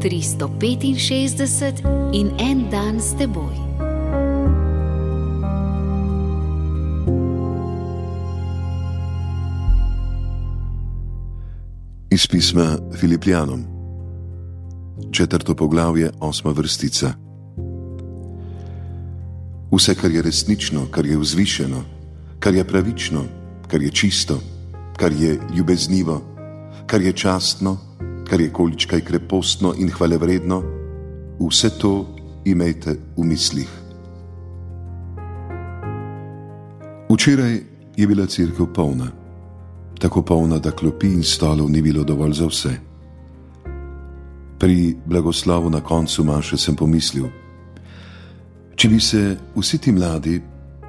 [0.00, 3.54] 365 in en dan s teboj.
[12.10, 13.64] Iz pisma Filipijanom,
[15.12, 17.12] četrto poglavje, osma vrstica.
[19.72, 21.84] Vse, kar je resnično, kar je vzvišeno,
[22.38, 23.24] kar je pravično,
[23.68, 24.40] kar je čisto,
[24.96, 26.22] kar je ljubeznivo,
[26.86, 27.89] kar je častno,
[28.30, 30.62] kar je količkaj krepostno in hvale vredno,
[31.40, 32.06] vse to
[32.44, 33.70] imejte v mislih.
[37.10, 37.58] Včeraj
[37.96, 39.08] je bila crkva polna,
[39.98, 42.74] tako polna, da klopi in stolov ni bilo dovolj za vse.
[44.58, 47.26] Pri blagoslovu na koncu maše sem pomislil,
[48.76, 50.40] če bi se vsi ti mladi,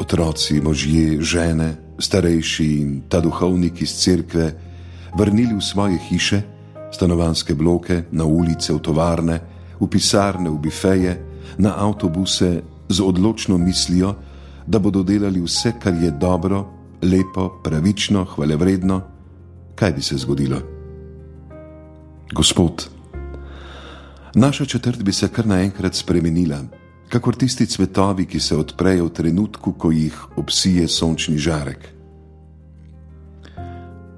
[0.00, 4.52] otroci, možje, žene, starejši in ta duhovnik iz cerkve
[5.14, 6.57] vrnili v svoje hiše,
[6.90, 9.40] stanovanske bloke, na ulice, v tovarne,
[9.80, 11.14] v pisarne, v bifeje,
[11.58, 14.14] na avtobuse z odločno mislijo,
[14.66, 16.66] da bodo delali vse, kar je dobro,
[17.02, 19.00] lepo, pravično, hvale vredno,
[19.74, 20.60] kaj bi se zgodilo?
[22.32, 22.88] Gospod,
[24.34, 26.60] naša četrt bi se kar naenkrat spremenila,
[27.08, 31.97] kakor tisti cvetovi, ki se odprejo v trenutku, ko jih obsije sončni žarek.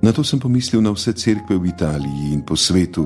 [0.03, 3.05] Na to sem pomislil na vse cerkve v Italiji in po svetu,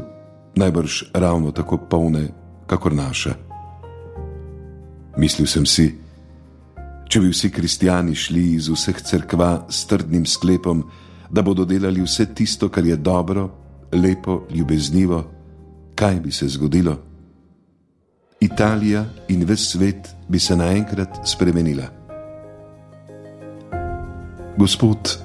[0.55, 2.31] najbrž ravno tako polne,
[2.67, 3.35] kakor naša.
[5.19, 5.91] Mislil sem si,
[7.11, 10.87] če bi vsi kristijani šli iz vseh cerkva s trdnim sklepom,
[11.31, 13.51] da bodo delali vse tisto, kar je dobro,
[13.93, 15.25] lepo, ljubeznivo,
[15.95, 16.95] kaj bi se zgodilo?
[18.41, 21.91] Italija in ves svet bi se naenkrat spremenila.
[24.57, 25.24] Gospod,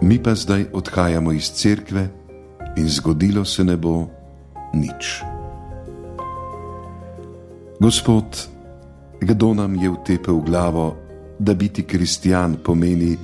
[0.00, 2.08] mi pa zdaj odhajamo iz cerkve
[2.76, 4.06] in zgodilo se ne bo
[4.74, 5.22] nič.
[7.80, 8.48] Gospod,
[9.20, 10.96] kdo nam je vtepel v glavo,
[11.38, 13.16] da biti kristijan pomeni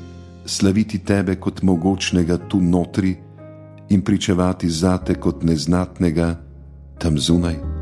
[0.46, 3.16] slaviti tebe kot mogočnega tu notri
[3.88, 6.36] in pričevati zate kot neznatnega
[6.98, 7.75] tam zunaj?